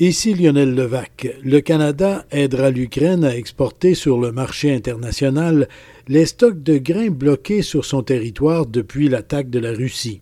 Ici 0.00 0.32
Lionel 0.32 0.76
Levac. 0.76 1.26
Le 1.42 1.60
Canada 1.60 2.24
aidera 2.30 2.70
l'Ukraine 2.70 3.24
à 3.24 3.36
exporter 3.36 3.94
sur 3.94 4.20
le 4.20 4.30
marché 4.30 4.72
international 4.72 5.66
les 6.06 6.24
stocks 6.24 6.62
de 6.62 6.78
grains 6.78 7.10
bloqués 7.10 7.62
sur 7.62 7.84
son 7.84 8.04
territoire 8.04 8.66
depuis 8.66 9.08
l'attaque 9.08 9.50
de 9.50 9.58
la 9.58 9.72
Russie. 9.72 10.20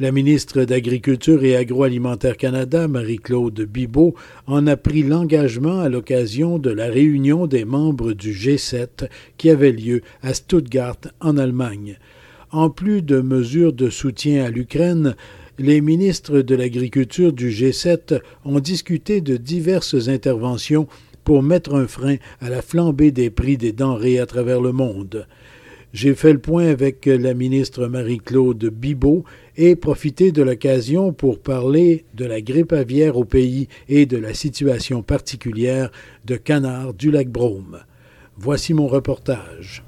La 0.00 0.10
ministre 0.10 0.64
d'Agriculture 0.64 1.44
et 1.44 1.54
Agroalimentaire 1.54 2.36
Canada, 2.36 2.88
Marie-Claude 2.88 3.60
Bibeau, 3.60 4.16
en 4.48 4.66
a 4.66 4.76
pris 4.76 5.04
l'engagement 5.04 5.78
à 5.78 5.88
l'occasion 5.88 6.58
de 6.58 6.70
la 6.70 6.86
réunion 6.86 7.46
des 7.46 7.64
membres 7.64 8.14
du 8.14 8.32
G7 8.32 9.08
qui 9.36 9.48
avait 9.48 9.70
lieu 9.70 10.02
à 10.24 10.34
Stuttgart, 10.34 10.98
en 11.20 11.36
Allemagne. 11.36 11.98
En 12.50 12.68
plus 12.68 13.00
de 13.00 13.20
mesures 13.20 13.72
de 13.72 13.90
soutien 13.90 14.44
à 14.44 14.50
l'Ukraine, 14.50 15.14
les 15.58 15.80
ministres 15.80 16.40
de 16.40 16.54
l'Agriculture 16.54 17.32
du 17.32 17.50
G7 17.50 18.20
ont 18.44 18.60
discuté 18.60 19.20
de 19.20 19.36
diverses 19.36 20.08
interventions 20.08 20.88
pour 21.22 21.42
mettre 21.42 21.74
un 21.74 21.86
frein 21.86 22.16
à 22.40 22.50
la 22.50 22.60
flambée 22.60 23.12
des 23.12 23.30
prix 23.30 23.56
des 23.56 23.72
denrées 23.72 24.18
à 24.18 24.26
travers 24.26 24.60
le 24.60 24.72
monde. 24.72 25.26
J'ai 25.92 26.14
fait 26.14 26.32
le 26.32 26.40
point 26.40 26.66
avec 26.66 27.06
la 27.06 27.34
ministre 27.34 27.86
Marie-Claude 27.86 28.64
Bibeau 28.64 29.24
et 29.56 29.76
profité 29.76 30.32
de 30.32 30.42
l'occasion 30.42 31.12
pour 31.12 31.38
parler 31.38 32.04
de 32.14 32.24
la 32.24 32.40
grippe 32.40 32.72
aviaire 32.72 33.16
au 33.16 33.24
pays 33.24 33.68
et 33.88 34.04
de 34.04 34.16
la 34.16 34.34
situation 34.34 35.02
particulière 35.02 35.92
de 36.24 36.36
canards 36.36 36.94
du 36.94 37.12
lac 37.12 37.28
Brome. 37.28 37.78
Voici 38.36 38.74
mon 38.74 38.88
reportage. 38.88 39.84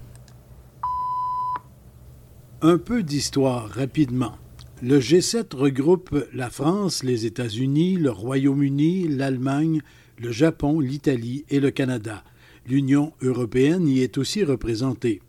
Un 2.62 2.78
peu 2.78 3.02
d'histoire 3.02 3.68
rapidement. 3.68 4.36
Le 4.82 5.00
G7 5.00 5.56
regroupe 5.56 6.14
la 6.34 6.50
France, 6.50 7.02
les 7.02 7.24
États-Unis, 7.24 7.96
le 7.96 8.10
Royaume-Uni, 8.10 9.08
l'Allemagne, 9.08 9.80
le 10.20 10.30
Japon, 10.30 10.80
l'Italie 10.80 11.46
et 11.48 11.60
le 11.60 11.70
Canada. 11.70 12.22
L'Union 12.68 13.14
européenne 13.22 13.88
y 13.88 14.00
est 14.00 14.18
aussi 14.18 14.44
représentée. 14.44 15.22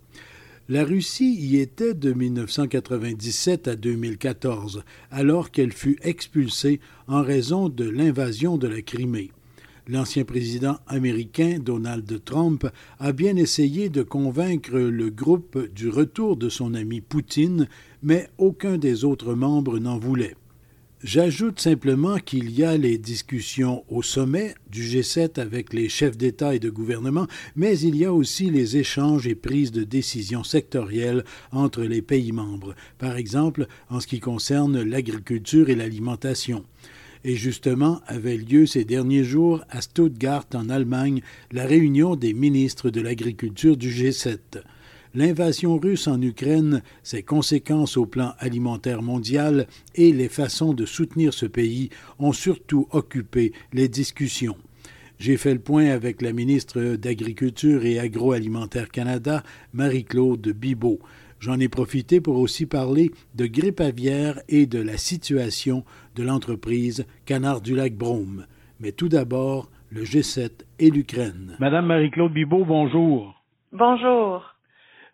La 0.67 0.83
Russie 0.83 1.33
y 1.33 1.59
était 1.59 1.93
de 1.93 2.11
1997 2.11 3.69
à 3.69 3.77
2014, 3.77 4.83
alors 5.11 5.49
qu'elle 5.49 5.71
fut 5.71 5.97
expulsée 6.01 6.81
en 7.07 7.21
raison 7.21 7.69
de 7.69 7.87
l'invasion 7.89 8.57
de 8.57 8.67
la 8.67 8.81
Crimée 8.81 9.31
l'ancien 9.87 10.25
président 10.25 10.77
américain 10.87 11.59
Donald 11.59 12.23
Trump 12.23 12.67
a 12.99 13.11
bien 13.11 13.35
essayé 13.35 13.89
de 13.89 14.03
convaincre 14.03 14.77
le 14.77 15.09
groupe 15.09 15.57
du 15.73 15.89
retour 15.89 16.37
de 16.37 16.49
son 16.49 16.73
ami 16.73 17.01
Poutine, 17.01 17.67
mais 18.03 18.29
aucun 18.37 18.77
des 18.77 19.03
autres 19.03 19.33
membres 19.33 19.79
n'en 19.79 19.97
voulait. 19.97 20.35
J'ajoute 21.03 21.59
simplement 21.59 22.17
qu'il 22.17 22.49
y 22.49 22.63
a 22.63 22.75
les 22.75 22.97
discussions 22.97 23.83
au 23.87 24.01
sommet 24.01 24.55
du 24.71 24.81
G7 24.81 25.39
avec 25.39 25.71
les 25.71 25.89
chefs 25.89 26.17
d'État 26.17 26.55
et 26.55 26.59
de 26.59 26.71
gouvernement, 26.71 27.27
mais 27.55 27.77
il 27.77 27.95
y 27.95 28.03
a 28.03 28.11
aussi 28.11 28.49
les 28.49 28.77
échanges 28.77 29.27
et 29.27 29.35
prises 29.35 29.71
de 29.71 29.83
décisions 29.83 30.43
sectorielles 30.43 31.23
entre 31.51 31.83
les 31.83 32.01
pays 32.01 32.31
membres, 32.31 32.73
par 32.97 33.15
exemple 33.15 33.67
en 33.91 33.99
ce 33.99 34.07
qui 34.07 34.19
concerne 34.19 34.81
l'agriculture 34.81 35.69
et 35.69 35.75
l'alimentation. 35.75 36.65
Et 37.23 37.35
justement, 37.35 38.01
avait 38.07 38.37
lieu 38.37 38.65
ces 38.65 38.85
derniers 38.85 39.23
jours 39.23 39.63
à 39.69 39.81
Stuttgart, 39.81 40.45
en 40.53 40.69
Allemagne, 40.69 41.21
la 41.51 41.65
réunion 41.65 42.15
des 42.15 42.33
ministres 42.33 42.89
de 42.89 43.01
l'agriculture 43.01 43.77
du 43.77 43.89
G7. 43.89 44.37
L'invasion 45.15 45.77
russe 45.77 46.07
en 46.07 46.21
Ukraine, 46.21 46.83
ses 47.01 47.23
conséquences 47.23 47.97
au 47.97 48.05
plan 48.05 48.33
alimentaire 48.39 49.01
mondial 49.01 49.67
et 49.95 50.11
les 50.11 50.29
façons 50.29 50.73
de 50.73 50.85
soutenir 50.85 51.33
ce 51.33 51.45
pays 51.45 51.89
ont 52.19 52.33
surtout 52.33 52.87
occupé 52.91 53.53
les 53.73 53.87
discussions. 53.87 54.57
J'ai 55.19 55.37
fait 55.37 55.53
le 55.53 55.59
point 55.59 55.87
avec 55.87 56.21
la 56.21 56.31
ministre 56.31 56.95
d'Agriculture 56.95 57.83
et 57.85 57.97
Agroalimentaire 57.97 58.89
Canada, 58.89 59.43
Marie-Claude 59.73 60.47
Bibeau. 60.49 60.99
J'en 61.39 61.59
ai 61.59 61.69
profité 61.69 62.19
pour 62.19 62.39
aussi 62.39 62.65
parler 62.65 63.11
de 63.35 63.45
grippe 63.45 63.79
aviaire 63.79 64.39
et 64.49 64.65
de 64.65 64.81
la 64.81 64.97
situation 64.97 65.83
de 66.15 66.23
l'entreprise 66.23 67.05
Canard 67.25 67.61
du 67.61 67.75
Lac 67.75 67.93
Brome. 67.93 68.45
Mais 68.79 68.91
tout 68.91 69.09
d'abord, 69.09 69.69
le 69.91 70.01
G7 70.01 70.49
et 70.79 70.89
l'Ukraine. 70.89 71.55
Madame 71.59 71.85
Marie-Claude 71.85 72.33
Bibot, 72.33 72.65
bonjour. 72.65 73.41
Bonjour. 73.71 74.55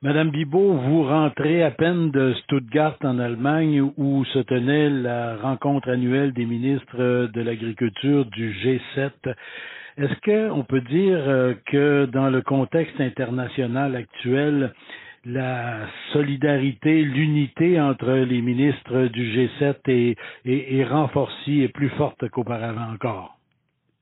Madame 0.02 0.32
Bibot, 0.32 0.74
vous 0.74 1.04
rentrez 1.04 1.64
à 1.64 1.72
peine 1.72 2.12
de 2.12 2.34
Stuttgart 2.44 2.98
en 3.04 3.20
Allemagne 3.20 3.82
où 3.96 4.26
se 4.26 4.40
tenait 4.40 4.90
la 4.90 5.38
rencontre 5.38 5.90
annuelle 5.90 6.34
des 6.34 6.46
ministres 6.46 7.28
de 7.28 7.42
l'Agriculture 7.42 8.26
du 8.26 8.52
G7. 8.52 9.12
Est-ce 9.98 10.50
qu'on 10.50 10.64
peut 10.64 10.82
dire 10.82 11.20
euh, 11.20 11.54
que 11.68 12.06
dans 12.06 12.30
le 12.30 12.42
contexte 12.42 13.00
international 13.00 13.96
actuel, 13.96 14.74
la 15.26 15.88
solidarité, 16.12 17.02
l'unité 17.02 17.80
entre 17.80 18.12
les 18.12 18.42
ministres 18.42 19.08
du 19.08 19.24
G7 19.34 19.76
est, 19.88 20.18
est, 20.46 20.84
renforcée 20.84 21.52
et 21.52 21.68
plus 21.70 21.90
forte 21.92 22.28
qu'auparavant 22.30 22.92
encore. 22.94 23.38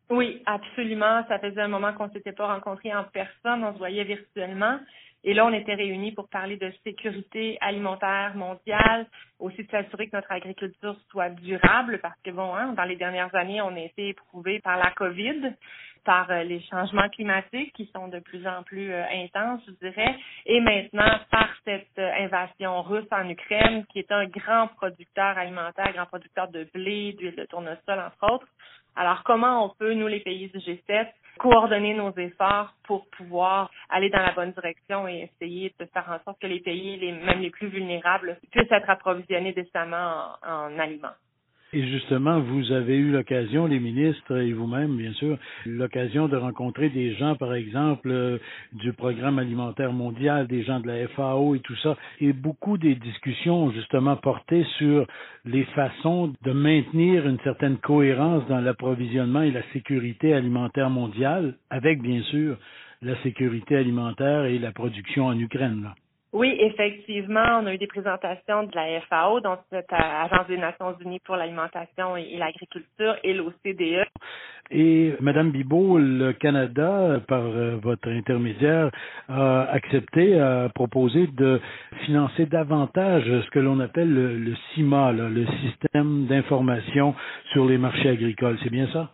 Oui, 0.10 0.42
absolument. 0.46 1.24
Ça 1.28 1.40
faisait 1.40 1.62
un 1.62 1.68
moment 1.68 1.94
qu'on 1.94 2.08
ne 2.08 2.12
s'était 2.12 2.34
pas 2.34 2.54
rencontrés 2.54 2.94
en 2.94 3.04
personne, 3.04 3.64
on 3.64 3.74
se 3.74 3.78
voyait 3.78 4.04
virtuellement. 4.04 4.80
Et 5.24 5.36
là, 5.36 5.46
on 5.46 5.54
était 5.54 5.76
réunis 5.76 6.14
pour 6.14 6.28
parler 6.30 6.58
de 6.58 6.72
sécurité 6.84 7.58
alimentaire 7.62 8.34
mondiale, 8.36 9.06
aussi 9.40 9.64
de 9.64 9.70
s'assurer 9.70 10.08
que 10.08 10.16
notre 10.16 10.32
agriculture 10.32 10.96
soit 11.12 11.30
durable, 11.30 12.00
parce 12.02 12.20
que 12.24 12.32
bon, 12.32 12.56
hein, 12.56 12.74
dans 12.74 12.86
les 12.86 12.96
dernières 12.96 13.34
années, 13.36 13.62
on 13.62 13.76
a 13.76 13.82
été 13.82 14.10
éprouvé 14.10 14.60
par 14.60 14.78
la 14.78 14.90
COVID 14.92 15.54
par 16.04 16.30
euh, 16.32 16.44
les 16.44 16.62
changements 16.62 17.10
climatiques 17.10 17.74
qui 17.74 17.90
sont 17.94 18.08
de 18.08 18.20
plus 18.20 18.46
en 18.48 18.64
plus 18.64 18.92
euh, 18.92 19.04
intenses, 19.12 19.62
je 19.68 19.88
dirais, 19.88 20.16
et 20.46 20.60
maintenant 20.60 21.20
par 21.30 21.50
cette 21.66 21.88
euh, 22.00 22.12
invasion 22.20 22.82
russe 22.82 23.08
en 23.12 23.30
Ukraine, 23.30 23.86
qui 23.92 24.00
est 24.00 24.12
un 24.12 24.26
grand 24.26 24.68
producteur 24.68 25.38
alimentaire, 25.38 25.92
grand 25.94 26.06
producteur 26.06 26.48
de 26.50 26.68
blé, 26.74 27.14
d'huile 27.14 27.36
de 27.36 27.46
tournesol, 27.46 28.00
entre 28.00 28.34
autres. 28.34 28.48
Alors, 28.96 29.24
comment 29.24 29.66
on 29.66 29.70
peut, 29.70 29.94
nous, 29.94 30.08
les 30.08 30.20
pays 30.20 30.50
du 30.50 30.58
G7, 30.58 31.08
coordonner 31.38 31.94
nos 31.94 32.14
efforts 32.18 32.74
pour 32.84 33.08
pouvoir 33.12 33.72
aller 33.90 34.10
dans 34.10 34.22
la 34.22 34.34
bonne 34.34 34.52
direction 34.52 35.08
et 35.08 35.32
essayer 35.32 35.74
de 35.80 35.86
faire 35.86 36.10
en 36.10 36.22
sorte 36.26 36.42
que 36.42 36.48
les 36.48 36.60
pays, 36.60 36.98
les, 36.98 37.14
même 37.14 37.40
les 37.40 37.52
plus 37.52 37.68
vulnérables, 37.68 38.38
puissent 38.52 38.72
être 38.72 38.90
approvisionnés 38.90 39.54
décemment 39.54 40.36
en, 40.44 40.74
en 40.74 40.80
aliments? 40.80 41.16
Et 41.74 41.88
justement, 41.88 42.42
vous 42.42 42.74
avez 42.74 42.98
eu 42.98 43.12
l'occasion, 43.12 43.66
les 43.66 43.80
ministres 43.80 44.36
et 44.38 44.52
vous-même, 44.52 44.98
bien 44.98 45.14
sûr, 45.14 45.38
l'occasion 45.66 46.28
de 46.28 46.36
rencontrer 46.36 46.90
des 46.90 47.14
gens, 47.16 47.38
par 47.38 47.54
exemple, 47.54 48.10
euh, 48.12 48.40
du 48.74 48.92
Programme 48.92 49.40
alimentaire 49.40 49.94
mondial, 49.94 50.48
des 50.48 50.64
gens 50.64 50.82
de 50.82 50.88
la 50.88 51.08
FAO 51.08 51.56
et 51.56 51.62
tout 51.62 51.78
ça. 51.78 51.96
Et 52.20 52.34
beaucoup 52.34 52.78
des 52.78 52.96
discussions 52.96 53.68
ont 53.68 53.72
justement 53.72 54.18
porté 54.18 54.66
sur 54.78 55.08
les 55.46 55.64
façons 55.64 56.34
de 56.44 56.52
maintenir 56.52 57.26
une 57.26 57.40
certaine 57.40 57.78
cohérence 57.78 58.46
dans 58.50 58.60
l'approvisionnement 58.60 59.44
et 59.44 59.52
la 59.52 59.64
sécurité 59.72 60.34
alimentaire 60.34 60.90
mondiale, 60.90 61.56
avec 61.70 62.02
bien 62.02 62.22
sûr 62.24 62.58
la 63.02 63.16
sécurité 63.24 63.78
alimentaire 63.78 64.44
et 64.44 64.60
la 64.60 64.74
production 64.74 65.28
en 65.28 65.40
Ukraine. 65.40 65.92
Oui, 66.34 66.56
effectivement, 66.60 67.60
on 67.62 67.66
a 67.66 67.74
eu 67.74 67.78
des 67.78 67.88
présentations 67.88 68.64
de 68.64 68.74
la 68.74 69.02
FAO, 69.02 69.42
donc 69.42 69.60
cette 69.70 69.92
Agence 69.92 70.48
des 70.48 70.58
Nations 70.58 70.96
Unies 71.02 71.20
pour 71.26 71.36
l'alimentation 71.36 72.16
et, 72.16 72.38
l'agriculture, 72.38 73.18
et 73.22 73.34
l'OCDE. 73.34 74.06
Et 74.70 75.14
Madame 75.20 75.52
Bibot, 75.52 75.98
le 75.98 76.32
Canada, 76.32 77.20
par 77.28 77.42
euh, 77.42 77.76
votre 77.84 78.08
intermédiaire, 78.10 78.90
a 79.28 79.64
accepté, 79.72 80.40
a 80.40 80.70
proposé 80.70 81.28
de 81.28 81.60
financer 82.06 82.46
davantage 82.46 83.26
ce 83.26 83.50
que 83.50 83.60
l'on 83.60 83.82
appelle 83.82 84.14
le, 84.14 84.56
CIMA, 84.74 85.12
le 85.12 85.46
système 85.64 86.28
d'information 86.28 87.14
sur 87.52 87.66
les 87.66 87.78
marchés 87.78 88.08
agricoles. 88.08 88.58
C'est 88.64 88.72
bien 88.72 88.88
ça? 88.94 89.12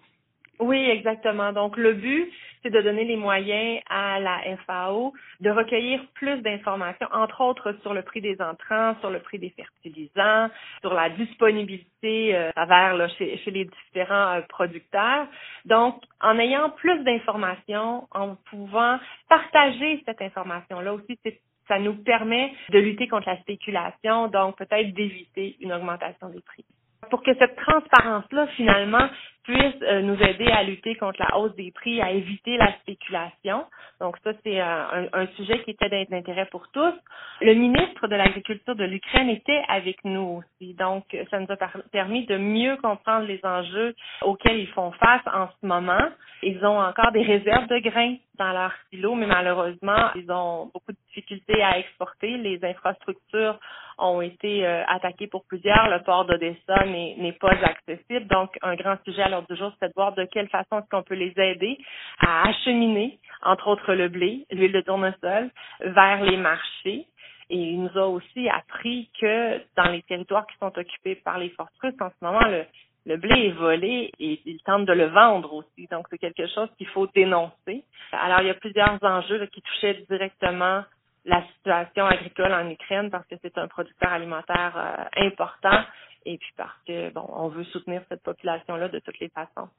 Oui, 0.60 0.90
exactement. 0.90 1.54
Donc, 1.54 1.78
le 1.78 1.94
but, 1.94 2.32
c'est 2.64 2.72
de 2.72 2.82
donner 2.82 3.04
les 3.04 3.16
moyens 3.16 3.80
à 3.90 4.20
la 4.20 4.40
FAO 4.66 5.14
de 5.40 5.52
recueillir 5.52 6.04
plus 6.16 6.42
d'informations, 6.42 7.08
entre 7.12 7.42
autres 7.42 7.74
sur 7.84 7.94
le 7.94 8.02
prix 8.02 8.22
des 8.22 8.42
entrants, 8.42 8.96
sur 9.00 9.12
le 9.12 9.20
prix 9.20 9.38
des 9.38 9.52
fertilisants, 9.52 10.50
sur 10.82 10.94
la 10.94 11.10
disponibilité 11.12 12.36
euh, 12.36 12.50
à 12.56 12.66
travers 12.66 13.10
chez, 13.12 13.38
chez, 13.38 13.52
les 13.52 13.66
différents 13.66 14.38
euh, 14.38 14.42
producteurs. 14.50 15.28
Donc, 15.66 16.02
en 16.22 16.40
ayant 16.40 16.72
plus 16.72 17.04
d'informations, 17.04 18.08
en 18.12 18.36
pouvant 18.50 19.00
partager 19.30 20.02
cette 20.06 20.22
information-là 20.22 20.94
aussi, 20.94 21.20
ça 21.68 21.78
nous 21.78 21.96
permet 21.96 22.54
de 22.70 22.80
lutter 22.80 23.08
contre 23.08 23.30
la 23.30 23.38
spéculation, 23.42 24.28
donc 24.30 24.58
peut-être 24.58 24.94
d'éviter 24.94 25.56
une 25.60 25.74
augmentation 25.74 26.30
des 26.30 26.42
prix. 26.42 26.66
Pour 27.10 27.24
que 27.24 27.34
cette 27.36 27.56
transparence-là, 27.56 28.48
finalement, 28.56 29.08
puisse 29.48 29.82
euh, 29.84 30.02
nous 30.02 30.22
aider 30.22 30.48
à 30.48 30.64
lutter 30.64 30.96
contre 30.96 31.20
la 31.20 31.38
hausse 31.38 31.56
des 31.56 31.72
prix, 31.72 32.02
à 32.02 32.12
éviter 32.12 32.58
la 32.58 32.74
spéculation. 32.80 33.66
Donc 34.02 34.18
ça, 34.24 34.32
c'est 34.44 34.60
euh, 34.60 35.08
un, 35.14 35.28
sujet 35.38 35.64
qui 35.64 35.72
était 35.72 36.06
d'intérêt 36.10 36.48
pour 36.52 36.68
tous. 36.72 36.94
Le 37.42 37.54
ministre 37.54 38.08
de 38.08 38.16
l'Agriculture 38.16 38.76
de 38.76 38.84
l'Ukraine 38.84 39.30
était 39.30 39.64
avec 39.70 40.04
nous 40.04 40.42
aussi. 40.42 40.74
Donc, 40.74 41.06
ça 41.32 41.40
nous 41.40 41.48
a 41.50 41.56
permis 41.92 42.26
de 42.26 42.38
mieux 42.38 42.76
comprendre 42.78 43.26
les 43.26 43.40
enjeux 43.44 43.96
auxquels 44.22 44.60
ils 44.60 44.68
font 44.68 44.92
face 44.92 45.22
en 45.34 45.48
ce 45.62 45.66
moment. 45.66 46.10
Ils 46.44 46.64
ont 46.66 46.80
encore 46.80 47.12
des 47.14 47.24
réserves 47.24 47.68
de 47.68 47.80
grains 47.80 48.16
dans 48.38 48.52
leur 48.52 48.74
silo, 48.90 49.16
mais 49.16 49.28
malheureusement, 49.28 50.12
ils 50.16 50.30
ont 50.30 50.70
beaucoup 50.74 50.92
de 50.92 50.98
difficultés 51.18 51.64
à 51.64 51.80
exporter. 51.80 52.38
Les 52.38 52.64
infrastructures 52.64 53.60
ont 53.98 54.22
été 54.22 54.66
euh, 54.66 54.84
attaquées 54.88 55.28
pour 55.28 55.44
plusieurs. 55.46 55.90
Le 55.90 56.04
port 56.04 56.26
d'Odessa 56.26 56.86
n'est 56.86 57.38
pas 57.40 57.52
accessible. 57.64 58.28
Donc, 58.28 58.58
un 58.62 58.76
grand 58.76 58.98
sujet 59.04 59.24
à 59.24 59.30
l'ordre 59.30 59.48
du 59.48 59.58
jour, 59.58 59.72
c'est 59.80 59.88
de 59.88 59.94
voir 59.96 60.14
de 60.14 60.26
quelle 60.26 60.50
façon 60.50 60.80
est-ce 60.80 60.90
qu'on 60.90 61.04
peut 61.04 61.16
les 61.16 61.34
aider 61.38 61.78
à 62.20 62.48
acheminer, 62.50 63.18
entre 63.44 63.68
autres 63.68 63.94
le 63.94 64.10
blé, 64.10 64.46
l'huile 64.52 64.72
de 64.72 64.82
tournesol, 64.82 65.50
vers 65.82 66.24
les 66.24 66.38
marchés. 66.38 67.08
Et 67.50 67.58
il 67.58 67.82
nous 67.82 67.98
a 67.98 68.08
aussi 68.08 68.50
appris 68.50 69.10
que 69.20 69.62
dans 69.78 69.90
les 69.90 70.02
territoires 70.04 70.46
qui 70.48 70.58
sont 70.58 70.78
occupés 70.78 71.16
par 71.16 71.40
les 71.40 71.50
forces 71.50 71.72
russes, 71.82 71.96
en 72.02 72.10
ce 72.10 72.26
moment, 72.26 72.46
le, 72.46 72.66
le 73.06 73.16
blé 73.16 73.48
est 73.48 73.52
volé 73.52 74.12
et 74.20 74.42
ils 74.46 74.62
tentent 74.64 74.86
de 74.86 74.94
le 74.94 75.06
vendre 75.06 75.54
aussi. 75.54 75.88
Donc, 75.90 76.08
c'est 76.10 76.18
quelque 76.18 76.46
chose 76.48 76.68
qu'il 76.78 76.88
faut 76.88 77.08
dénoncer. 77.16 77.86
Alors, 78.12 78.42
il 78.42 78.48
y 78.48 78.52
a 78.52 78.54
plusieurs 78.54 79.02
enjeux 79.02 79.46
qui 79.46 79.62
touchaient 79.62 80.06
directement 80.10 80.84
la 81.28 81.44
situation 81.56 82.06
agricole 82.06 82.54
en 82.54 82.70
Ukraine 82.70 83.12
parce 83.12 83.28
que 83.28 83.36
c'est 83.42 83.58
un 83.58 83.68
producteur 83.68 84.12
alimentaire 84.12 84.74
euh, 84.76 85.26
important 85.28 85.84
et 86.26 86.38
puis 86.38 86.52
parce 86.58 86.78
que 86.88 87.12
bon, 87.12 87.26
on 87.30 87.50
veut 87.50 87.66
soutenir 87.66 88.02
cette 88.10 88.24
population-là 88.24 88.88
de 88.90 89.00
toutes 89.00 89.20
les 89.20 89.30
façons. 89.30 89.70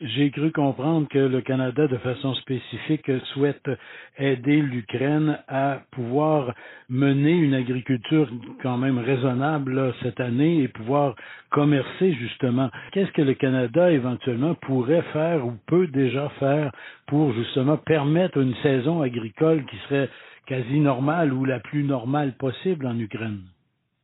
J'ai 0.00 0.30
cru 0.30 0.52
comprendre 0.52 1.08
que 1.08 1.18
le 1.18 1.40
Canada, 1.40 1.88
de 1.88 1.96
façon 1.96 2.32
spécifique, 2.34 3.10
souhaite 3.34 3.68
aider 4.16 4.62
l'Ukraine 4.62 5.40
à 5.48 5.80
pouvoir 5.90 6.54
mener 6.88 7.32
une 7.32 7.54
agriculture 7.54 8.28
quand 8.62 8.76
même 8.76 8.98
raisonnable 8.98 9.92
cette 10.00 10.20
année 10.20 10.62
et 10.62 10.68
pouvoir 10.68 11.16
commercer 11.50 12.12
justement. 12.12 12.70
Qu'est-ce 12.92 13.10
que 13.10 13.22
le 13.22 13.34
Canada 13.34 13.90
éventuellement 13.90 14.54
pourrait 14.54 15.02
faire 15.12 15.44
ou 15.44 15.54
peut 15.66 15.88
déjà 15.88 16.28
faire 16.38 16.70
pour 17.08 17.32
justement 17.32 17.76
permettre 17.76 18.38
une 18.38 18.54
saison 18.62 19.02
agricole 19.02 19.64
qui 19.64 19.76
serait 19.88 20.08
quasi 20.48 20.80
normale 20.80 21.32
ou 21.32 21.44
la 21.44 21.60
plus 21.60 21.84
normale 21.84 22.32
possible 22.32 22.86
en 22.86 22.98
Ukraine? 22.98 23.42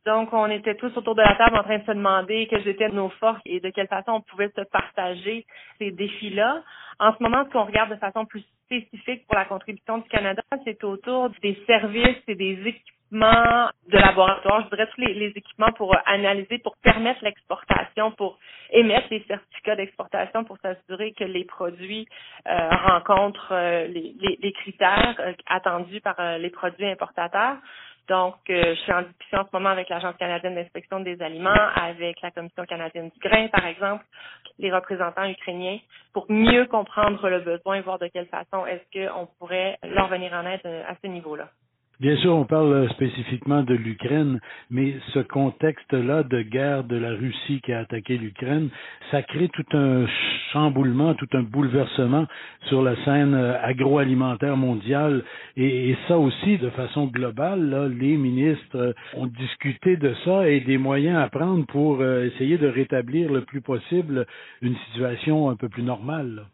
Donc, 0.05 0.31
on 0.33 0.45
était 0.51 0.75
tous 0.75 0.95
autour 0.95 1.15
de 1.15 1.23
la 1.23 1.35
table 1.35 1.57
en 1.57 1.63
train 1.63 1.79
de 1.79 1.83
se 1.83 1.91
demander 1.91 2.45
quelles 2.47 2.67
étaient 2.67 2.89
nos 2.89 3.09
forces 3.09 3.41
et 3.45 3.59
de 3.59 3.71
quelle 3.71 3.87
façon 3.87 4.11
on 4.11 4.21
pouvait 4.21 4.51
se 4.55 4.61
partager 4.61 5.47
ces 5.79 5.89
défis-là. 5.89 6.61
En 6.99 7.11
ce 7.15 7.23
moment, 7.23 7.43
ce 7.45 7.49
qu'on 7.49 7.65
regarde 7.65 7.89
de 7.89 7.95
façon 7.95 8.25
plus 8.25 8.43
spécifique 8.65 9.25
pour 9.27 9.35
la 9.35 9.45
contribution 9.45 9.99
du 9.99 10.09
Canada, 10.09 10.41
c'est 10.63 10.83
autour 10.83 11.29
des 11.41 11.57
services 11.65 12.21
et 12.27 12.35
des 12.35 12.59
équipements 12.65 12.95
de 13.11 13.97
laboratoire, 13.97 14.63
je 14.65 14.75
dirais 14.75 14.89
tous 14.93 15.01
les, 15.01 15.31
équipements 15.35 15.71
pour 15.73 15.95
analyser, 16.05 16.57
pour 16.57 16.75
permettre 16.77 17.23
l'exportation, 17.23 18.11
pour 18.11 18.39
émettre 18.71 19.07
les 19.11 19.23
certificats 19.27 19.75
d'exportation, 19.75 20.43
pour 20.43 20.57
s'assurer 20.57 21.13
que 21.13 21.23
les 21.23 21.45
produits 21.45 22.07
euh, 22.47 22.69
rencontrent 22.69 23.51
euh, 23.51 23.87
les, 23.87 24.15
les, 24.41 24.51
critères 24.53 25.15
euh, 25.19 25.33
attendus 25.47 26.01
par 26.01 26.15
les 26.39 26.49
produits 26.49 26.87
importateurs. 26.87 27.57
Donc, 28.07 28.35
euh, 28.49 28.75
je 28.75 28.79
suis 28.81 28.93
en 28.93 29.01
discussion 29.01 29.39
en 29.39 29.45
ce 29.45 29.49
moment 29.53 29.69
avec 29.69 29.89
l'Agence 29.89 30.15
canadienne 30.17 30.55
d'inspection 30.55 30.99
des 30.99 31.19
aliments, 31.21 31.69
avec 31.75 32.21
la 32.21 32.31
Commission 32.31 32.63
canadienne 32.65 33.09
du 33.09 33.19
grain, 33.19 33.47
par 33.47 33.65
exemple, 33.65 34.05
les 34.59 34.71
représentants 34.71 35.25
ukrainiens, 35.27 35.79
pour 36.13 36.25
mieux 36.29 36.65
comprendre 36.67 37.27
le 37.29 37.39
besoin, 37.39 37.81
voir 37.81 37.97
de 37.97 38.07
quelle 38.07 38.27
façon 38.27 38.65
est-ce 38.67 39.07
qu'on 39.07 39.27
pourrait 39.39 39.77
leur 39.83 40.07
venir 40.07 40.33
en 40.33 40.45
aide 40.45 40.61
euh, 40.65 40.83
à 40.87 40.95
ce 41.01 41.07
niveau-là. 41.07 41.49
Bien 42.01 42.17
sûr, 42.17 42.35
on 42.35 42.43
parle 42.43 42.89
spécifiquement 42.89 43.63
de 43.63 43.73
l'Ukraine, 43.73 44.41
mais 44.69 44.95
ce 45.13 45.19
contexte-là 45.19 46.23
de 46.23 46.41
guerre 46.41 46.83
de 46.83 46.97
la 46.97 47.11
Russie 47.11 47.61
qui 47.63 47.71
a 47.71 47.79
attaqué 47.79 48.17
l'Ukraine, 48.17 48.67
ça 49.11 49.21
crée 49.21 49.47
tout 49.47 49.65
un 49.71 50.05
chamboulement, 50.51 51.13
tout 51.13 51.29
un 51.31 51.43
bouleversement 51.43 52.27
sur 52.67 52.81
la 52.81 52.97
scène 53.05 53.33
agroalimentaire 53.33 54.57
mondiale. 54.57 55.23
Et, 55.55 55.95
ça 56.09 56.17
aussi, 56.17 56.57
de 56.57 56.69
façon 56.71 57.05
globale, 57.05 57.93
les 57.97 58.17
ministres 58.17 58.93
ont 59.13 59.27
discuté 59.27 59.95
de 59.95 60.13
ça 60.25 60.49
et 60.49 60.59
des 60.59 60.77
moyens 60.77 61.17
à 61.19 61.29
prendre 61.29 61.65
pour 61.65 62.01
euh, 62.01 62.25
essayer 62.25 62.57
de 62.57 62.67
rétablir 62.67 63.31
le 63.31 63.41
plus 63.41 63.61
possible 63.61 64.25
une 64.61 64.75
situation 64.87 65.49
un 65.49 65.55
peu 65.55 65.69
plus 65.69 65.83
normale. 65.83 66.45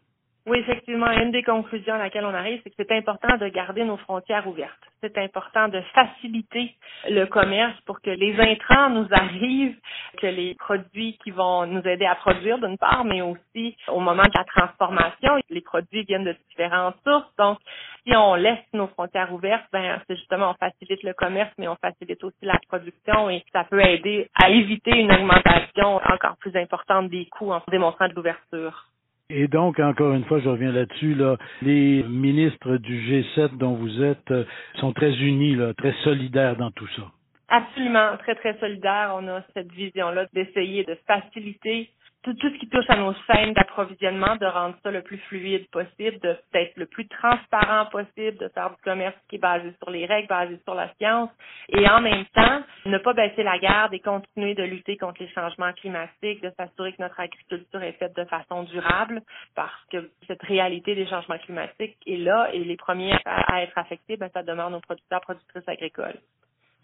Oui, 0.44 0.58
effectivement, 0.58 1.08
une 1.12 1.30
des 1.30 1.44
conclusions 1.44 1.94
à 1.94 1.98
laquelle 1.98 2.24
on 2.24 2.34
arrive, 2.34 2.60
c'est 2.64 2.70
que 2.70 2.76
c'est 2.76 2.96
important 2.96 3.36
de 3.36 3.46
garder 3.46 3.84
nos 3.84 3.96
frontières 3.96 4.48
ouvertes. 4.48 4.72
C'est 5.00 5.16
important 5.16 5.68
de 5.68 5.80
faciliter 5.94 6.74
le 7.08 7.26
commerce 7.26 7.80
pour 7.82 8.00
que 8.00 8.10
les 8.10 8.34
intrants 8.40 8.90
nous 8.90 9.06
arrivent, 9.12 9.76
que 10.18 10.26
les 10.26 10.54
produits 10.56 11.16
qui 11.22 11.30
vont 11.30 11.64
nous 11.66 11.82
aider 11.86 12.06
à 12.06 12.16
produire 12.16 12.58
d'une 12.58 12.76
part, 12.76 13.04
mais 13.04 13.22
aussi 13.22 13.76
au 13.86 14.00
moment 14.00 14.24
de 14.24 14.32
la 14.36 14.44
transformation, 14.44 15.38
les 15.48 15.60
produits 15.60 16.02
viennent 16.02 16.24
de 16.24 16.34
différentes 16.48 16.96
sources. 17.06 17.30
Donc, 17.38 17.58
si 18.04 18.16
on 18.16 18.34
laisse 18.34 18.58
nos 18.72 18.88
frontières 18.88 19.32
ouvertes, 19.32 19.66
ben 19.72 20.00
c'est 20.08 20.16
justement 20.16 20.50
on 20.50 20.54
facilite 20.54 21.04
le 21.04 21.14
commerce, 21.14 21.52
mais 21.56 21.68
on 21.68 21.76
facilite 21.76 22.22
aussi 22.24 22.44
la 22.44 22.58
production 22.66 23.30
et 23.30 23.44
ça 23.52 23.62
peut 23.62 23.80
aider 23.80 24.28
à 24.42 24.50
éviter 24.50 24.90
une 24.98 25.12
augmentation 25.12 25.96
encore 25.96 26.36
plus 26.40 26.56
importante 26.56 27.10
des 27.10 27.26
coûts 27.26 27.52
en 27.52 27.62
démontrant 27.70 28.08
de 28.08 28.14
l'ouverture. 28.14 28.88
Et 29.30 29.48
donc, 29.48 29.78
encore 29.80 30.12
une 30.12 30.24
fois, 30.24 30.40
je 30.40 30.48
reviens 30.48 30.72
là-dessus, 30.72 31.14
là, 31.14 31.36
les 31.62 32.02
ministres 32.02 32.76
du 32.76 33.00
G7 33.00 33.56
dont 33.56 33.74
vous 33.74 34.02
êtes 34.02 34.30
euh, 34.30 34.44
sont 34.80 34.92
très 34.92 35.12
unis, 35.14 35.56
très 35.78 35.94
solidaires 36.04 36.56
dans 36.56 36.70
tout 36.70 36.88
ça. 36.96 37.02
Absolument, 37.48 38.16
très, 38.18 38.34
très 38.34 38.58
solidaires. 38.58 39.14
On 39.14 39.28
a 39.28 39.42
cette 39.54 39.70
vision-là 39.72 40.26
d'essayer 40.32 40.84
de 40.84 40.96
faciliter 41.06 41.90
tout, 42.22 42.34
tout, 42.34 42.50
ce 42.50 42.58
qui 42.58 42.68
touche 42.68 42.88
à 42.88 42.96
nos 42.96 43.14
chaînes 43.26 43.52
d'approvisionnement, 43.52 44.36
de 44.36 44.46
rendre 44.46 44.76
ça 44.82 44.90
le 44.90 45.02
plus 45.02 45.18
fluide 45.28 45.68
possible, 45.70 46.18
de 46.20 46.36
d'être 46.52 46.76
le 46.76 46.86
plus 46.86 47.06
transparent 47.08 47.86
possible, 47.86 48.38
de 48.38 48.48
faire 48.48 48.70
du 48.70 48.82
commerce 48.82 49.16
qui 49.28 49.36
est 49.36 49.38
basé 49.38 49.72
sur 49.82 49.90
les 49.90 50.06
règles, 50.06 50.28
basé 50.28 50.58
sur 50.64 50.74
la 50.74 50.92
science, 50.94 51.30
et 51.68 51.88
en 51.88 52.00
même 52.00 52.24
temps, 52.34 52.62
ne 52.86 52.98
pas 52.98 53.12
baisser 53.12 53.42
la 53.42 53.58
garde 53.58 53.94
et 53.94 54.00
continuer 54.00 54.54
de 54.54 54.62
lutter 54.62 54.96
contre 54.96 55.22
les 55.22 55.28
changements 55.30 55.72
climatiques, 55.72 56.42
de 56.42 56.52
s'assurer 56.56 56.92
que 56.92 57.02
notre 57.02 57.18
agriculture 57.18 57.82
est 57.82 57.92
faite 57.92 58.16
de 58.16 58.24
façon 58.24 58.64
durable, 58.64 59.22
parce 59.54 59.84
que 59.90 60.10
cette 60.26 60.42
réalité 60.42 60.94
des 60.94 61.06
changements 61.06 61.38
climatiques 61.38 61.96
est 62.06 62.16
là, 62.16 62.50
et 62.52 62.62
les 62.64 62.76
premiers 62.76 63.16
à, 63.24 63.62
être 63.62 63.76
affectés, 63.76 64.16
ben, 64.16 64.30
ça 64.32 64.42
demeure 64.42 64.70
nos 64.70 64.80
producteurs, 64.80 65.20
productrices 65.20 65.68
agricoles. 65.68 66.18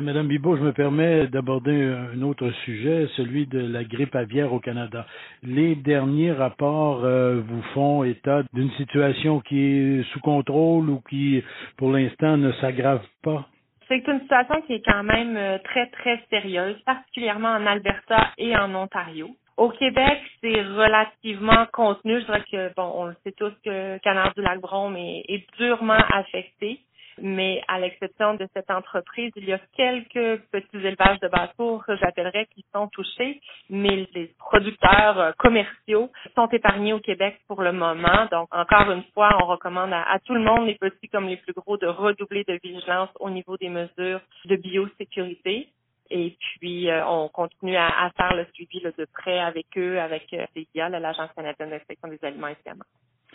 Madame 0.00 0.28
Bibot, 0.28 0.56
je 0.56 0.62
me 0.62 0.72
permets 0.72 1.26
d'aborder 1.26 1.74
un 1.74 2.22
autre 2.22 2.48
sujet, 2.64 3.08
celui 3.16 3.48
de 3.48 3.58
la 3.58 3.82
grippe 3.82 4.14
aviaire 4.14 4.52
au 4.52 4.60
Canada. 4.60 5.04
Les 5.42 5.74
derniers 5.74 6.30
rapports 6.30 7.04
euh, 7.04 7.40
vous 7.40 7.62
font 7.74 8.04
état 8.04 8.44
d'une 8.52 8.70
situation 8.72 9.40
qui 9.40 9.58
est 9.58 10.02
sous 10.12 10.20
contrôle 10.20 10.88
ou 10.88 11.02
qui, 11.10 11.42
pour 11.76 11.90
l'instant, 11.90 12.36
ne 12.36 12.52
s'aggrave 12.52 13.04
pas? 13.24 13.48
C'est 13.88 14.06
une 14.06 14.20
situation 14.20 14.62
qui 14.68 14.74
est 14.74 14.84
quand 14.84 15.02
même 15.02 15.36
euh, 15.36 15.58
très, 15.64 15.86
très 15.88 16.22
sérieuse, 16.30 16.80
particulièrement 16.86 17.48
en 17.48 17.66
Alberta 17.66 18.30
et 18.38 18.56
en 18.56 18.72
Ontario. 18.76 19.30
Au 19.56 19.70
Québec, 19.70 20.20
c'est 20.40 20.62
relativement 20.62 21.66
contenu. 21.72 22.20
Je 22.20 22.24
dirais 22.24 22.44
que, 22.48 22.72
bon, 22.76 22.92
on 22.94 23.06
le 23.06 23.16
sait 23.24 23.32
tous 23.32 23.52
que 23.64 23.98
canard 23.98 24.32
du 24.36 24.42
lac 24.42 24.60
Brome 24.60 24.96
est 24.96 25.44
durement 25.58 25.98
affecté 26.14 26.82
mais 27.22 27.62
à 27.68 27.78
l'exception 27.78 28.34
de 28.34 28.46
cette 28.54 28.70
entreprise, 28.70 29.32
il 29.36 29.44
y 29.44 29.52
a 29.52 29.60
quelques 29.76 30.42
petits 30.50 30.76
élevages 30.76 31.20
de 31.20 31.28
bateaux 31.28 31.78
que 31.86 31.96
j'appellerais 31.96 32.46
qui 32.54 32.64
sont 32.74 32.88
touchés, 32.88 33.40
mais 33.70 34.08
les 34.14 34.32
producteurs 34.38 35.18
euh, 35.18 35.32
commerciaux 35.38 36.10
sont 36.34 36.48
épargnés 36.48 36.92
au 36.92 37.00
Québec 37.00 37.40
pour 37.46 37.62
le 37.62 37.72
moment. 37.72 38.26
Donc, 38.30 38.48
encore 38.52 38.90
une 38.90 39.04
fois, 39.14 39.36
on 39.42 39.46
recommande 39.46 39.92
à, 39.92 40.18
tout 40.24 40.34
le 40.34 40.40
monde, 40.40 40.66
les 40.66 40.76
petits 40.76 41.08
comme 41.08 41.26
les 41.26 41.36
plus 41.36 41.52
gros, 41.52 41.76
de 41.76 41.86
redoubler 41.86 42.44
de 42.44 42.58
vigilance 42.62 43.10
au 43.20 43.30
niveau 43.30 43.56
des 43.56 43.68
mesures 43.68 44.20
de 44.44 44.56
biosécurité. 44.56 45.68
Et 46.10 46.36
puis, 46.38 46.90
euh, 46.90 47.06
on 47.06 47.28
continue 47.28 47.76
à, 47.76 48.10
faire 48.16 48.34
le 48.34 48.46
suivi 48.54 48.80
de 48.80 49.06
près 49.12 49.38
avec 49.38 49.66
eux, 49.76 50.00
avec 50.00 50.32
euh, 50.32 50.46
l'Agence 50.74 51.30
canadienne 51.36 51.70
d'inspection 51.70 52.08
des 52.08 52.18
aliments 52.22 52.48
également. 52.48 52.84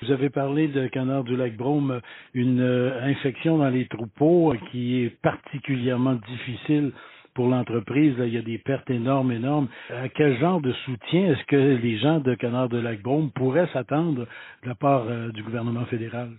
Vous 0.04 0.12
avez 0.12 0.30
parlé 0.30 0.68
de 0.68 0.88
canard 0.88 1.24
du 1.24 1.38
lac 1.38 1.56
Brome, 1.56 2.02
une 2.34 2.60
euh, 2.60 3.02
infection 3.04 3.60
dans 3.60 3.70
les 3.70 3.88
troupeaux 3.88 4.54
qui 4.70 5.02
est 5.02 5.22
particulièrement 5.22 6.16
difficile 6.28 6.92
pour 7.34 7.48
l'entreprise. 7.48 8.14
Il 8.20 8.34
y 8.34 8.38
a 8.38 8.42
des 8.42 8.58
pertes 8.58 8.90
énormes, 8.90 9.32
énormes. 9.32 9.70
À 9.90 10.10
quel 10.10 10.38
genre 10.40 10.60
de 10.60 10.74
soutien 10.86 11.32
est-ce 11.32 11.46
que 11.46 11.56
les 11.56 12.00
gens 12.00 12.20
de 12.20 12.36
Canard 12.36 12.68
de 12.68 12.80
Lac 12.80 13.02
Brome 13.02 13.32
pourraient 13.32 13.70
s'attendre 13.72 14.28
de 14.64 14.68
la 14.68 14.76
part 14.76 15.06
du 15.32 15.42
gouvernement 15.42 15.86
fédéral? 15.86 16.32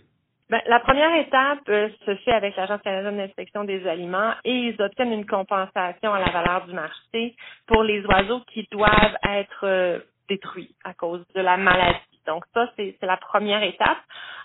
Ben, 0.50 0.60
la 0.66 0.78
première 0.80 1.14
étape 1.16 1.66
euh, 1.70 1.88
se 2.04 2.14
fait 2.16 2.32
avec 2.32 2.54
l'Agence 2.56 2.82
canadienne 2.82 3.16
d'inspection 3.16 3.64
des 3.64 3.86
aliments 3.88 4.34
et 4.44 4.52
ils 4.52 4.82
obtiennent 4.82 5.12
une 5.12 5.24
compensation 5.24 6.12
à 6.12 6.20
la 6.20 6.30
valeur 6.30 6.66
du 6.66 6.74
marché 6.74 7.34
pour 7.66 7.82
les 7.82 8.04
oiseaux 8.04 8.40
qui 8.52 8.68
doivent 8.70 9.16
être 9.26 9.64
euh, 9.64 9.98
détruits 10.28 10.74
à 10.84 10.94
cause 10.94 11.24
de 11.34 11.40
la 11.40 11.56
maladie. 11.56 11.98
Donc 12.26 12.44
ça, 12.54 12.70
c'est 12.76 12.96
la 13.02 13.16
première 13.16 13.62
étape. 13.62 13.98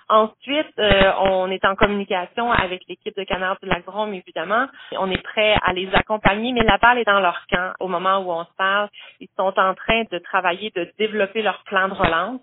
Ensuite, 0.10 0.74
euh, 0.80 1.12
on 1.22 1.52
est 1.52 1.64
en 1.66 1.76
communication 1.76 2.52
avec 2.52 2.82
l'équipe 2.88 3.16
de 3.16 3.24
Canard 3.24 3.58
du 3.62 3.70
Lac 3.70 3.86
Drôme, 3.86 4.14
évidemment. 4.14 4.66
On 4.94 5.10
est 5.12 5.22
prêt 5.22 5.56
à 5.62 5.72
les 5.72 5.88
accompagner, 5.94 6.52
mais 6.52 6.64
la 6.64 6.78
balle 6.78 6.98
est 6.98 7.06
dans 7.06 7.20
leur 7.20 7.46
camp 7.48 7.74
au 7.80 7.88
moment 7.88 8.18
où 8.20 8.32
on 8.32 8.44
se 8.44 8.54
parle. 8.58 8.90
Ils 9.20 9.30
sont 9.38 9.54
en 9.58 9.76
train 9.76 10.04
de 10.12 10.18
travailler, 10.18 10.72
de 10.76 10.92
développer 10.98 11.44
leur 11.44 11.64
plan 11.64 11.88
de 11.88 11.94
relance. 11.94 12.42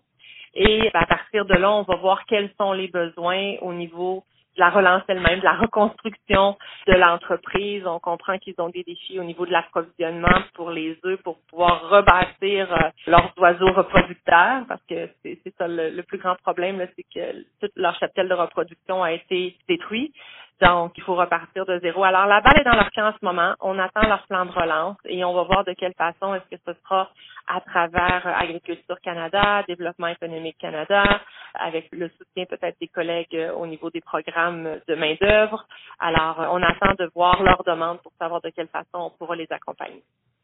Et 0.55 0.90
à 0.95 1.07
partir 1.07 1.45
de 1.45 1.55
là, 1.55 1.71
on 1.73 1.83
va 1.83 1.97
voir 1.97 2.25
quels 2.26 2.50
sont 2.59 2.73
les 2.73 2.88
besoins 2.88 3.57
au 3.61 3.73
niveau 3.73 4.25
de 4.56 4.60
la 4.60 4.70
relance 4.70 5.02
elle-même, 5.08 5.40
de 5.40 5.44
la 5.44 5.54
reconstruction 5.54 6.56
de 6.86 6.94
l'entreprise. 6.94 7.86
On 7.86 7.98
comprend 7.98 8.38
qu'ils 8.38 8.54
ont 8.58 8.68
des 8.68 8.82
défis 8.82 9.20
au 9.20 9.25
niveau 9.25 9.46
de 9.46 9.52
l'approvisionnement 9.52 10.42
pour 10.54 10.70
les 10.70 10.98
œufs, 11.04 11.20
pour 11.22 11.38
pouvoir 11.50 11.88
rebâtir 11.88 12.72
euh, 12.72 12.90
leurs 13.06 13.32
oiseaux 13.38 13.72
reproducteurs, 13.72 14.64
parce 14.68 14.82
que 14.88 15.08
c'est 15.22 15.38
ça 15.58 15.68
le, 15.68 16.02
plus 16.02 16.18
grand 16.18 16.36
problème, 16.36 16.86
c'est 16.96 17.04
que 17.14 17.44
toute 17.60 17.72
leur 17.76 17.94
cheptel 17.98 18.28
de 18.28 18.34
reproduction 18.34 19.02
a 19.02 19.12
été 19.12 19.56
détruit. 19.68 20.12
Donc, 20.60 20.92
il 20.96 21.02
faut 21.02 21.14
repartir 21.14 21.66
de 21.66 21.78
zéro. 21.80 22.02
Alors, 22.04 22.26
la 22.26 22.40
balle 22.40 22.60
est 22.60 22.64
dans 22.64 22.76
leur 22.76 22.90
camp 22.92 23.08
en 23.08 23.12
ce 23.12 23.25
moment. 23.25 23.54
On 23.60 23.78
attend 23.78 24.08
leur 24.08 24.26
plan 24.26 24.46
de 24.46 24.52
relance 24.52 24.96
et 25.04 25.22
on 25.22 25.34
va 25.34 25.42
voir 25.42 25.64
de 25.64 25.75
quelle 25.75 25.92
façon 25.94 26.34
est-ce 26.34 26.56
que 26.56 26.62
ce 26.66 26.72
sera 26.82 27.10
à 27.46 27.60
travers 27.60 28.26
euh, 28.26 28.32
Agriculture 28.34 29.00
Canada, 29.02 29.62
Développement 29.68 30.08
économique 30.08 30.56
Canada, 30.58 31.04
avec 31.54 31.88
le 31.92 32.08
soutien 32.10 32.44
peut-être 32.46 32.76
des 32.80 32.88
collègues 32.88 33.34
euh, 33.34 33.52
au 33.52 33.66
niveau 33.66 33.90
des 33.90 34.00
programmes 34.00 34.78
de 34.88 34.94
main-d'œuvre. 34.94 35.66
Alors, 36.00 36.40
euh, 36.40 36.46
on 36.50 36.62
attend 36.62 36.94
de 36.98 37.10
voir 37.14 37.42
leurs 37.42 37.62
demandes 37.64 38.00
pour 38.02 38.12
savoir 38.18 38.40
de 38.40 38.50
quelle 38.50 38.68
façon 38.68 38.94
on 38.94 39.10
pourra 39.10 39.36
les 39.36 39.46
accompagner. 39.50 40.02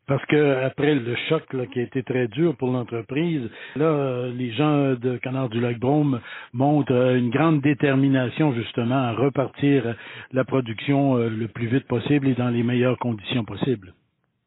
Parce 0.09 0.25
que 0.27 0.65
après 0.65 0.97
le 0.97 1.15
choc 1.29 1.45
qui 1.73 1.79
a 1.79 1.83
été 1.83 2.03
très 2.03 2.27
dur 2.27 2.57
pour 2.57 2.73
l'entreprise, 2.73 3.49
là, 3.77 4.27
les 4.27 4.53
gens 4.53 4.95
de 4.95 5.17
Canard 5.19 5.49
du 5.49 5.61
Lac 5.61 5.79
Drôme 5.79 6.21
montrent 6.53 7.15
une 7.15 7.31
grande 7.31 7.61
détermination 7.61 8.53
justement 8.53 8.97
à 8.97 9.13
repartir 9.13 9.95
la 10.33 10.45
production 10.45 11.15
le 11.15 11.47
plus 11.47 11.69
vite 11.69 11.87
possible 11.87 12.27
et 12.27 12.35
dans 12.35 12.49
les 12.49 12.65
meilleures 12.65 12.99
conditions 12.99 13.45
possibles. 13.45 13.95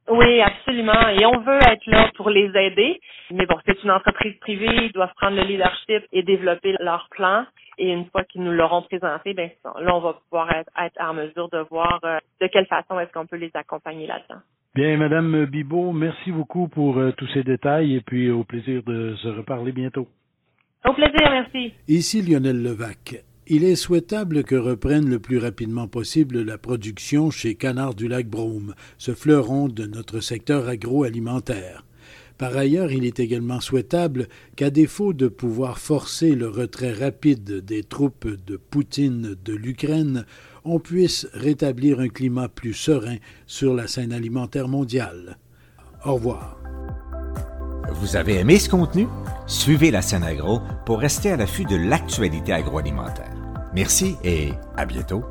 Oui, 0.07 0.39
absolument. 0.41 1.07
Et 1.09 1.25
on 1.25 1.39
veut 1.39 1.57
être 1.57 1.85
là 1.87 2.11
pour 2.15 2.29
les 2.29 2.51
aider. 2.55 2.99
Mais 3.31 3.45
bon, 3.45 3.57
c'est 3.65 3.81
une 3.83 3.91
entreprise 3.91 4.35
privée, 4.39 4.69
ils 4.85 4.91
doivent 4.91 5.13
prendre 5.15 5.35
le 5.35 5.43
leadership 5.43 6.03
et 6.11 6.21
développer 6.21 6.75
leur 6.79 7.07
plan. 7.09 7.45
Et 7.77 7.91
une 7.91 8.05
fois 8.05 8.23
qu'ils 8.23 8.43
nous 8.43 8.51
l'auront 8.51 8.83
présenté, 8.83 9.33
ben 9.33 9.49
là, 9.63 9.95
on 9.95 9.99
va 9.99 10.13
pouvoir 10.13 10.49
être, 10.51 11.01
en 11.01 11.13
mesure 11.13 11.49
de 11.49 11.59
voir 11.69 11.99
euh, 12.05 12.19
de 12.39 12.47
quelle 12.47 12.67
façon 12.67 12.99
est-ce 12.99 13.11
qu'on 13.11 13.25
peut 13.25 13.35
les 13.35 13.51
accompagner 13.53 14.07
là-dedans. 14.07 14.41
Bien, 14.75 14.95
Madame 14.97 15.45
Bibot, 15.45 15.91
merci 15.91 16.31
beaucoup 16.31 16.67
pour 16.67 16.97
euh, 16.97 17.11
tous 17.17 17.27
ces 17.27 17.43
détails 17.43 17.95
et 17.95 18.01
puis 18.01 18.29
au 18.29 18.43
plaisir 18.43 18.83
de 18.83 19.15
se 19.15 19.27
reparler 19.27 19.71
bientôt. 19.71 20.07
Au 20.87 20.93
plaisir, 20.93 21.29
merci. 21.31 21.73
Ici 21.87 22.21
Lionel 22.21 22.61
Levac. 22.61 23.23
Il 23.47 23.63
est 23.63 23.75
souhaitable 23.75 24.43
que 24.43 24.55
reprenne 24.55 25.07
le 25.07 25.19
plus 25.19 25.37
rapidement 25.37 25.87
possible 25.87 26.41
la 26.41 26.57
production 26.57 27.29
chez 27.29 27.53
Canard 27.53 27.93
du 27.93 28.07
Lac 28.07 28.27
Brome, 28.27 28.73
ce 28.97 29.13
fleuron 29.13 29.67
de 29.67 29.85
notre 29.85 30.19
secteur 30.19 30.67
agroalimentaire. 30.67 31.85
Par 32.39 32.57
ailleurs, 32.57 32.91
il 32.91 33.05
est 33.05 33.19
également 33.19 33.61
souhaitable 33.61 34.29
qu'à 34.55 34.71
défaut 34.71 35.13
de 35.13 35.27
pouvoir 35.27 35.77
forcer 35.77 36.33
le 36.33 36.49
retrait 36.49 36.93
rapide 36.93 37.63
des 37.63 37.83
troupes 37.83 38.27
de 38.27 38.57
Poutine 38.57 39.35
de 39.45 39.53
l'Ukraine, 39.53 40.25
on 40.63 40.79
puisse 40.79 41.27
rétablir 41.33 41.99
un 41.99 42.09
climat 42.09 42.49
plus 42.49 42.73
serein 42.73 43.17
sur 43.45 43.75
la 43.75 43.87
scène 43.87 44.11
alimentaire 44.11 44.67
mondiale. 44.67 45.37
Au 46.03 46.15
revoir. 46.15 46.59
Vous 47.93 48.15
avez 48.15 48.39
aimé 48.39 48.57
ce 48.57 48.69
contenu? 48.69 49.07
Suivez 49.45 49.91
la 49.91 50.01
scène 50.01 50.23
agro 50.23 50.61
pour 50.87 50.99
rester 50.99 51.31
à 51.31 51.37
l'affût 51.37 51.65
de 51.65 51.75
l'actualité 51.75 52.51
agroalimentaire. 52.51 53.34
Merci 53.75 54.15
et 54.23 54.53
à 54.77 54.85
bientôt. 54.85 55.25